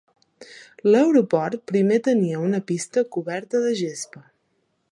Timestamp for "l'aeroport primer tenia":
0.87-2.41